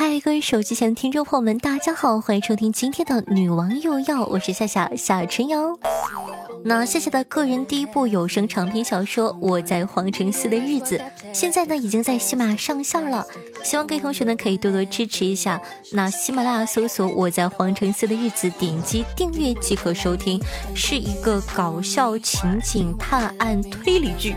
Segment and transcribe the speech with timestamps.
[0.00, 5.78] 嗨，各位手机前的听众朋友们，大家好，欢迎收听今天的女王又要，我是夏夏夏春瑶。
[6.64, 10.96] 那夏夏的个人第一部有声长篇小说《我在皇城寺的日子》，
[11.34, 13.26] 现在呢已经在喜马上线了，
[13.62, 15.60] 希望各位同学呢可以多多支持一下。
[15.92, 20.40] 那喜马拉雅搜索《我在皇城寺的日子》，点击订阅即可收听，
[20.74, 24.34] 是一个搞笑情景探案推理剧。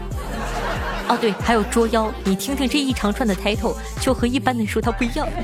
[1.09, 5.27] 哦，对，还有捉妖，你听听这一长串的 title，就和一般的书它不一样。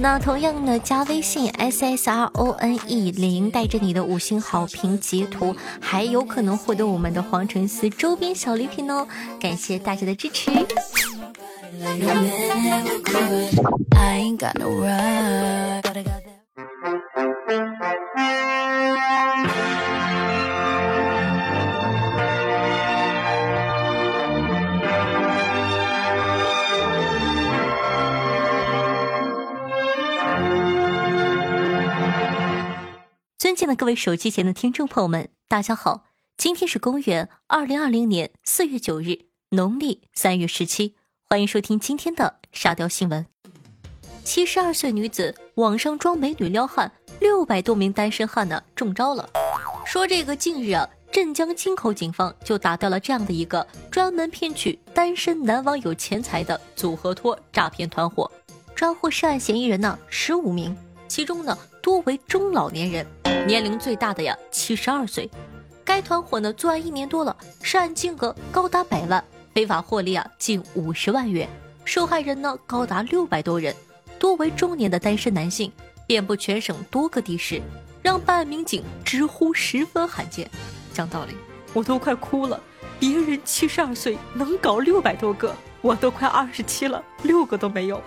[0.00, 9.06] 那同样呢，加微信 s s r o n e 零，带着你的五星好评截图，还有可能获得我们的皇城寺周边小礼品哦！
[9.40, 10.52] 感谢大家的支持。
[33.74, 36.06] 各位手机前的听众朋友们，大家好！
[36.36, 40.94] 今天是公元二零二零年四月九日，农历三月十七，
[41.28, 43.26] 欢迎收听今天的沙雕新闻。
[44.24, 49.28] 七十二岁女子网上装美女撩汉，六百多名单身汉呢中招了。
[49.84, 58.30] 说这个近日啊，镇江金口警方就打掉了这样的一个专门骗取单身男网友钱财的组合托诈骗团伙，
[58.74, 60.74] 抓获涉案嫌疑人呢十五名。
[61.06, 61.56] 其中呢，
[61.88, 63.06] 多为中老年人，
[63.46, 65.26] 年龄最大的呀，七十二岁。
[65.86, 71.48] 该团伙呢，作案一年多了，涉案金额高达百万，非法获利啊，近五十万元。
[71.86, 73.74] 受害人呢，高达六百多人，
[74.18, 75.72] 多为中年的单身男性，
[76.06, 77.62] 遍布全省多个地市，
[78.02, 80.46] 让办案民警直呼十分罕见。
[80.92, 81.34] 讲道理，
[81.72, 82.60] 我都快哭了。
[83.00, 87.98] 别人七十二岁能搞六百多个，我都快二十七了，六个都没有。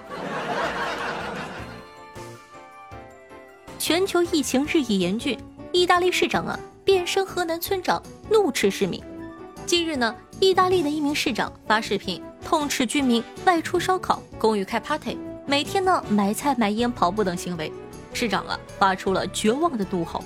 [3.83, 5.35] 全球疫情日益严峻，
[5.71, 7.99] 意大利市长啊变身河南村长，
[8.29, 9.01] 怒斥市民。
[9.65, 17.73] 近日呢，意大利的一名市长发视频痛斥居民外出烧烤、公寓开 party、每天呢买菜买烟、跑步等行为。
[18.13, 20.23] 市长啊发出了绝望的怒吼：“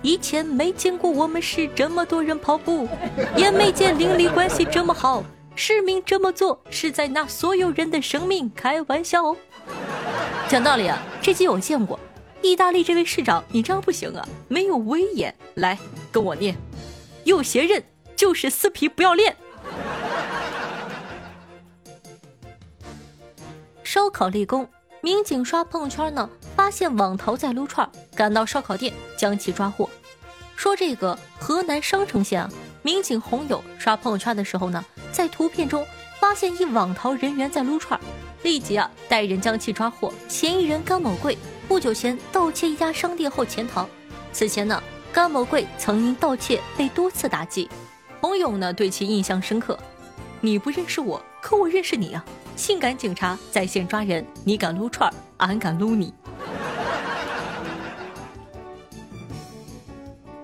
[0.00, 2.88] 以前没见过我们市这么多人跑步，
[3.36, 5.24] 也没见邻里关系这么好。
[5.56, 9.36] 市民这么做是在拿所有人的生命开玩笑。”哦
[10.48, 11.98] 讲道理啊，这集我见过。
[12.46, 15.34] 意大利这位市长，你这样不行啊，没有威严。
[15.54, 15.76] 来，
[16.12, 16.56] 跟我念：
[17.24, 17.82] 有些人
[18.14, 19.36] 就是死皮不要脸。
[23.82, 24.68] 烧烤立功，
[25.00, 29.90] 民警刷朋友圈呢，发现网逃在撸串，赶到烧烤店将其抓获。
[30.54, 32.50] 说这个河南商城县啊，
[32.82, 35.84] 民警洪友刷朋友圈的时候呢，在图片中
[36.20, 37.98] 发现一网逃人员在撸串，
[38.42, 40.12] 立即啊带人将其抓获。
[40.28, 41.36] 嫌疑人甘某贵。
[41.68, 43.88] 不久前盗窃一家商店后潜逃。
[44.32, 44.80] 此前呢，
[45.12, 47.68] 甘某贵曾因盗窃被多次打击，
[48.20, 49.76] 洪勇呢对其印象深刻。
[50.40, 52.24] 你不认识我，可我认识你啊！
[52.54, 56.14] 性感警察在线抓人，你敢撸串，俺敢撸你。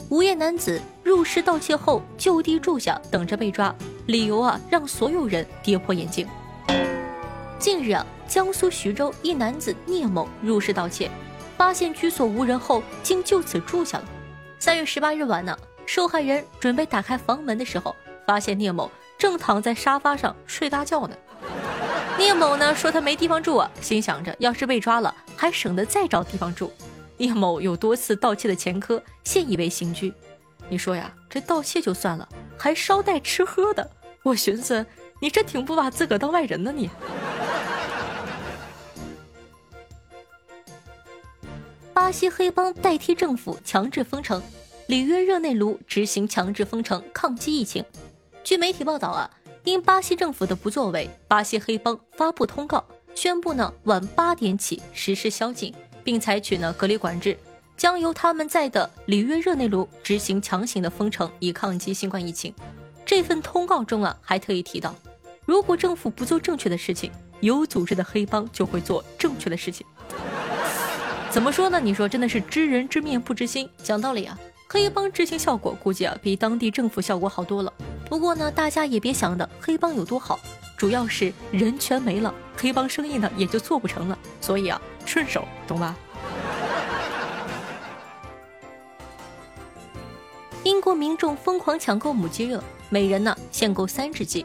[0.09, 3.75] 无业男子入室盗窃后就地住下，等着被抓，
[4.07, 6.27] 理由啊让所有人跌破眼镜。
[7.63, 8.05] 近日啊。
[8.27, 11.09] 江苏徐州一男子聂某入室盗窃，
[11.57, 14.05] 发现居所无人后，竟就此住下了。
[14.59, 15.57] 三月十八日晚呢，
[15.87, 17.95] 受害人准备打开房门的时候，
[18.27, 21.17] 发现聂某正躺在沙发上睡大觉呢。
[22.19, 26.73] 聂某呢说他没地方住啊，心想着要是被抓了，还省得再找地方住。
[27.19, 30.13] 聂某有多次盗窃的前科，现已被刑拘。
[30.69, 32.27] 你说呀，这盗窃就算了，
[32.59, 33.89] 还捎带吃喝的，
[34.25, 34.85] 我寻思
[35.21, 36.89] 你这挺不把自个当外人呢你。
[42.13, 44.43] 巴西黑帮代替政府强制封城，
[44.87, 47.83] 里约热内卢执行强制封城抗击疫情。
[48.45, 49.31] 据媒体报道啊，
[49.65, 52.85] 因巴西政府的不作为，巴西黑帮发布通告，
[53.15, 57.35] 宣布呢晚八点起实施宵禁，并采取呢隔离管制，
[57.79, 62.53] 将由他们在的里约热内卢执行强行的封城，以抗击新冠疫情。
[63.07, 64.95] 这份通告中啊还特意提到，
[65.47, 67.11] 如果政府不做正确的事情，
[67.41, 69.87] 有组织的黑帮就会做正确的事情。
[71.33, 71.81] 怎么说呢？
[71.81, 73.67] 你说真的是知人知面不知心。
[73.83, 74.39] 讲道理啊，
[74.69, 77.73] 黑帮执行效果估计啊比当地政府效果好多了。
[78.05, 80.39] 不过呢，大家也别想的黑帮有多好，
[80.77, 84.19] 主要是人全没了，黑帮生意呢也就做不成了。
[84.43, 85.97] 所以啊，顺手，懂吧？
[90.65, 94.45] 英国民众疯狂抢购母鸡热，每人呢限购三只鸡。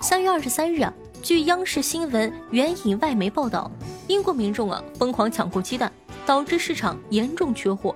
[0.00, 0.94] 三月二十三日啊。
[1.26, 3.68] 据央视新闻援引外媒报道，
[4.06, 5.92] 英国民众啊疯狂抢购鸡蛋，
[6.24, 7.92] 导致市场严重缺货。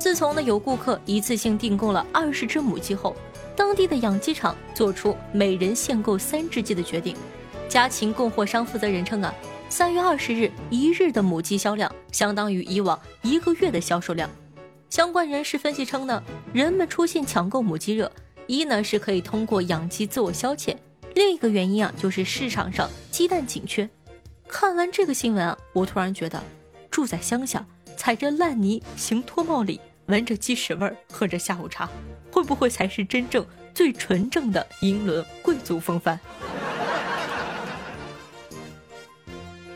[0.00, 3.14] 自从呢有顾客一次性订购了二十只母鸡后，
[3.54, 7.14] 当地的养鸡场做出每人限购三只鸡的决定。
[7.68, 9.32] 家禽供货商负责人称啊，
[9.68, 14.28] 三月二十日一日的母鸡销量相当于以往一个月的销售量。
[14.90, 16.20] 相关人士分析称呢，
[16.52, 18.10] 人们出现抢购母鸡热，
[18.48, 20.74] 一呢是可以通过养鸡自我消遣，
[21.14, 23.88] 另一个原因啊就是市场上鸡蛋紧缺。
[24.48, 26.42] 看完这个新闻啊，我突然觉得，
[26.90, 27.64] 住在乡下，
[27.96, 29.80] 踩着烂泥行脱帽礼。
[30.06, 31.88] 闻着鸡屎味儿，喝着下午茶，
[32.30, 36.18] 会不会才是真正最纯正的英伦贵族风范？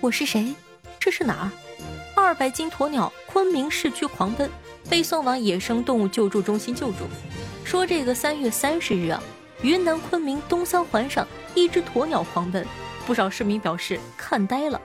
[0.00, 0.52] 我是谁？
[0.98, 1.50] 这是哪儿？
[2.16, 4.50] 二百斤鸵鸟昆明市区狂奔，
[4.90, 7.06] 被送往野生动物救助中心救助。
[7.64, 9.22] 说这个三月三十日啊，
[9.62, 12.64] 云南昆明东三环上一只鸵鸟狂奔，
[13.06, 14.80] 不少市民表示看呆了。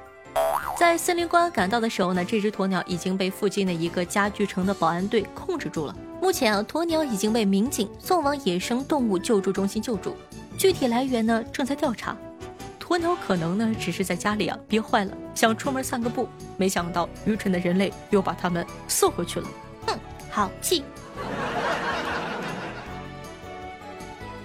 [0.77, 5.95] 在森林公安赶到的时候呢，这只鸵鸟已经被附近的一个家具城的保安队控制住了。
[6.21, 10.15] 目前啊，鸵鸟已经被民警送往野生动物救助中心救助，
[10.57, 12.15] 具体来源呢正在调查。
[12.79, 16.27] 鸵鸟可能呢只是在家里啊憋坏了，想出门散个步，
[16.57, 19.47] 没想到愚蠢的人类又把它们送回去了。
[19.85, 20.83] 哼，好气！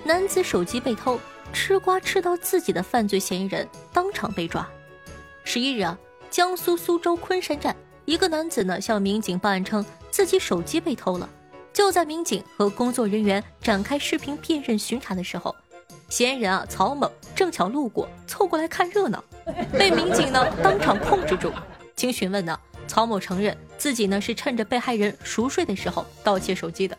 [0.06, 1.18] 男子手机被偷，
[1.52, 4.66] 吃瓜吃到自己的犯罪嫌疑人当场被抓。
[5.44, 5.98] 十一日啊。
[6.28, 7.74] 江苏苏州昆山站，
[8.04, 11.28] 一个男子呢向民警报案称自己手机被偷了。
[11.72, 15.54] 就在民警和工作人员展开视频辨认巡查的时候，
[16.08, 19.22] 嫌疑人啊曹某正巧路过，凑过来看热闹，
[19.78, 21.50] 被民警呢当场控制住。
[21.94, 22.58] 经询问呢，
[22.88, 26.98] 曹某承认自己呢是趁着被害人熟睡的时候盗窃手机的。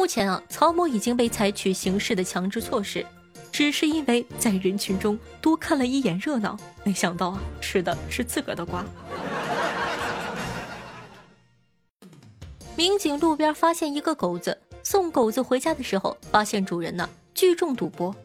[0.00, 3.04] 目前啊，曹某已经被采取刑事的强制措施。
[3.52, 8.82] 只是因为在人群中多看了一眼热闹，没想到啊，吃的是自个的瓜。
[12.74, 18.16] 民警路边发现一个狗子，送狗子回家的时候，发现主人呢聚众赌博。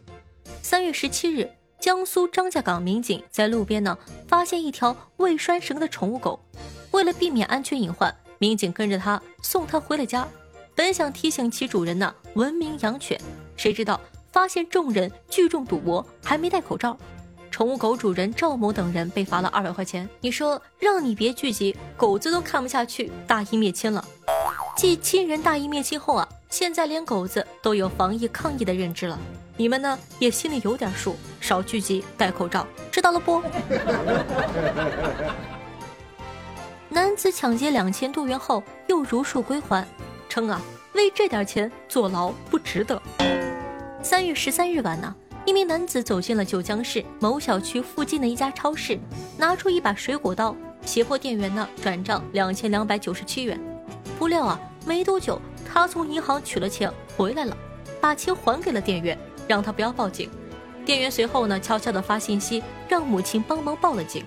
[0.62, 1.46] 三月十七日，
[1.78, 6.40] 江苏张家港民警在路边呢发现一条未拴绳的宠物狗，
[6.92, 10.26] 为了避免安全隐患，民警跟着它送它回了家，
[10.76, 13.18] 本想提醒其主人呢文明养犬，
[13.56, 13.98] 谁知道。
[14.30, 16.94] 发现众人聚众赌博，还没戴口罩，
[17.50, 20.06] 宠物狗主人赵某等人被罚了二百块钱。
[20.20, 24.04] 你说让你别聚集，狗子都看不下去，大义灭亲了。
[24.76, 29.18] 继亲人大义灭亲后啊，现在连狗子都有防疫抗疫的认知了。
[29.56, 33.42] 你们呢也心里有点数，少聚集，戴口罩，知道了不？
[36.90, 39.88] 男子抢劫两千多元后又如数归还，
[40.36, 40.60] 称啊
[40.92, 43.00] 为这点钱坐牢不值得。
[44.02, 45.16] 三月十三日晚呢，
[45.46, 49.00] 一名男子走进了九江市某小区附近的一家超市，
[49.38, 50.54] 拿出一把水果刀，
[50.84, 53.58] 胁迫店员呢转账两千两百九十七元。
[54.18, 57.56] 不料啊，没多久他从银行取了钱回来了，
[57.98, 59.18] 把钱还给了店员，
[59.48, 60.28] 让他不要报警。
[60.84, 64.22] 店员随后呢悄悄地发信息让母亲帮忙报了警。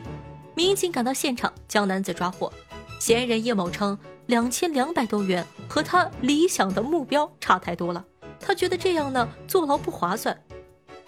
[0.55, 2.51] 民警赶到现场将男子抓获。
[2.99, 3.97] 嫌疑人叶某称，
[4.29, 8.05] 两千两百多元和他理想的目标差太多了。
[8.39, 10.39] 他觉得这样呢坐牢不划算。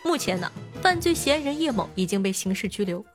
[0.04, 0.52] 目前呢，
[0.82, 3.06] 犯罪嫌疑人叶某已经被刑事拘留。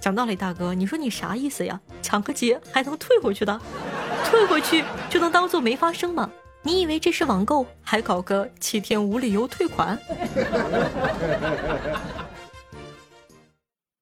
[0.00, 1.78] 讲道理，大哥，你说你啥意思呀？
[2.00, 3.60] 抢个劫还能退回去的？
[4.24, 6.30] 退回去就能当做没发生吗？
[6.62, 9.98] 你以为这是网购，还搞个七天无理由退款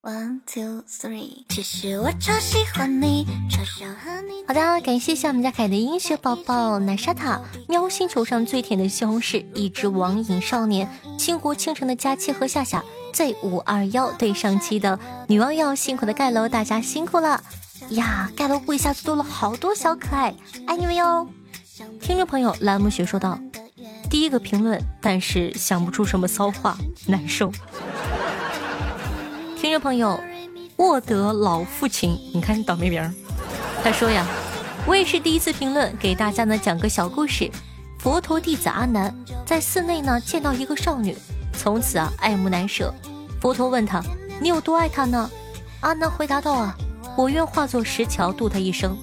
[0.08, 4.42] ？One two three，其实我超喜欢你，超想和你。
[4.48, 10.88] 好的，感谢下我们家凯的音乐宝宝奶沙塔，喵星球上最甜的西红柿，一只网瘾少年，
[11.18, 17.42] 倾国倾城的佳期和夏夏，Z 五二幺对上期的女王要辛苦的盖楼，大家辛苦了
[17.90, 18.32] 呀！
[18.34, 20.34] 盖楼户一下子多了好多小可爱，
[20.66, 21.28] 爱你们哟！
[22.00, 23.38] 听众朋友蓝木雪说道
[24.08, 27.52] ：“第一个评论，但是想不出什么骚话，难受。
[29.68, 30.18] 听众朋友，
[30.76, 33.14] 沃德老父亲，你看倒霉名
[33.84, 34.26] 他说呀，
[34.87, 37.50] 我也是第一次评论，给大家呢讲个小故事。
[37.98, 41.14] 佛陀弟子阿难在寺内呢见到一个少女，
[41.52, 42.94] 从此啊爱慕难舍。
[43.42, 44.02] 佛陀问他，
[44.40, 45.30] 你有多爱她呢？
[45.80, 46.75] 阿难回答道啊，
[47.14, 48.96] 我愿化作石桥度她一生。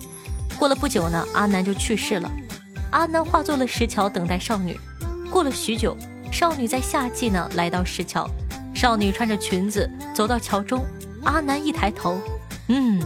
[0.58, 2.32] 过了不久呢，阿难就去世了。
[2.90, 4.76] 阿难化作了石桥等待少女。
[5.30, 5.96] 过了许久，
[6.32, 8.28] 少女在夏季呢来到石桥。
[8.76, 10.86] 少女穿着裙子走到桥中，
[11.24, 12.20] 阿南一抬头，
[12.68, 13.02] 嗯，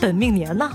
[0.00, 0.72] 本命年呐。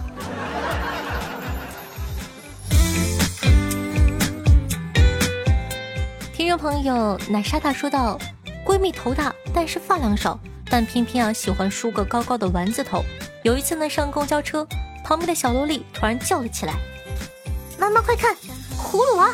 [6.32, 8.20] 听众朋友奶沙大说道
[8.64, 13.04] ：“闺蜜头大，但是发量少，但偏偏啊喜欢梳个高高的丸子头。
[13.42, 14.66] 有一次呢，上公交车，
[15.04, 16.74] 旁边的小萝莉突然叫了起来
[17.80, 18.36] ：“妈妈快看，
[18.78, 19.34] 葫芦娃！”，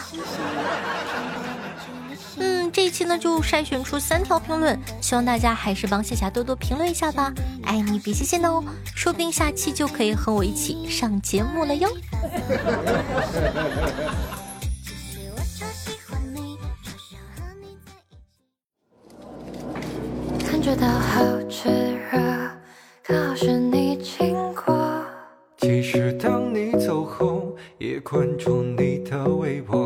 [2.74, 8.63] 这一期呢就筛选出三条评论，希望大家还是帮夏夏多多评论一下吧，爱你比心心的哦，
[8.96, 11.90] 说不定下期就可以和我一起上节目了哟。
[20.50, 21.70] 感觉到好炽
[22.12, 22.20] 热，
[23.04, 25.06] 刚好是你经过。
[25.58, 29.80] 其实当你走后，也关注你的微博。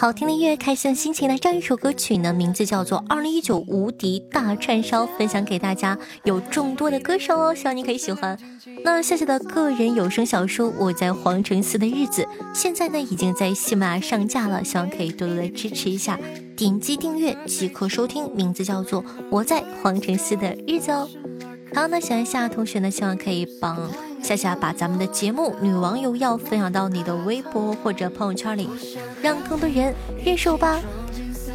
[0.00, 1.28] 好听的音乐，开心的心情。
[1.28, 5.98] 来，这样一首歌曲呢，名字叫做《二零一九无敌大串烧》，分享给大家。
[6.24, 8.34] 有众多的歌手哦，希望你可以喜欢。
[8.82, 12.22] 那夏夏的个人有声小说《我在皇城寺的日子》，
[12.54, 16.18] 现在呢已经在喜马拉雅上架了，希望可以多多的支持一下，
[16.56, 18.34] 点击订阅即可收听。
[18.34, 21.06] 名字叫做《我在皇城寺的日子》哦。
[21.74, 23.76] 好，那喜欢夏同学呢，希望可以帮。
[24.22, 28.68] 夏夏把咱们的节目《女王有药》分享到你的微博或者朋友圈里，
[29.20, 30.80] 让更多人认识我吧。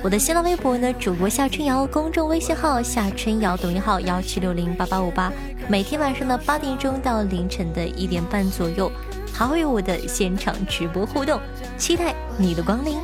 [0.03, 5.31] 我的新浪微博呢，主播夏春瑶，公众微信号夏春瑶，抖音号幺七六零八八五八。
[5.67, 8.91] 每天晚上的八点钟到凌晨的一点半左右，
[9.31, 11.39] 还会有我的现场直播互动，
[11.77, 12.97] 期待你的光临。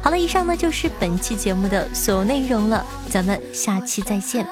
[0.00, 4.46] 好了，以上呢就是本期节目的所有内容了，咱们下期再见。